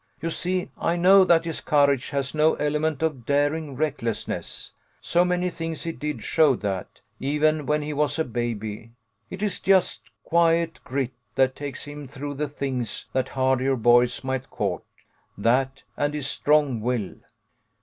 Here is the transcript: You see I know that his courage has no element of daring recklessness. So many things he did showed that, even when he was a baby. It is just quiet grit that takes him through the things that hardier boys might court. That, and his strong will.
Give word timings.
You 0.19 0.31
see 0.31 0.71
I 0.79 0.95
know 0.95 1.23
that 1.25 1.45
his 1.45 1.61
courage 1.61 2.09
has 2.09 2.33
no 2.33 2.55
element 2.55 3.03
of 3.03 3.23
daring 3.23 3.75
recklessness. 3.75 4.71
So 4.99 5.23
many 5.23 5.51
things 5.51 5.83
he 5.83 5.91
did 5.91 6.23
showed 6.23 6.61
that, 6.61 7.01
even 7.19 7.67
when 7.67 7.83
he 7.83 7.93
was 7.93 8.17
a 8.17 8.25
baby. 8.25 8.93
It 9.29 9.43
is 9.43 9.59
just 9.59 10.09
quiet 10.23 10.79
grit 10.83 11.13
that 11.35 11.55
takes 11.55 11.85
him 11.85 12.07
through 12.07 12.33
the 12.33 12.49
things 12.49 13.05
that 13.13 13.29
hardier 13.29 13.75
boys 13.75 14.23
might 14.23 14.49
court. 14.49 14.83
That, 15.37 15.83
and 15.95 16.15
his 16.15 16.25
strong 16.25 16.81
will. 16.81 17.17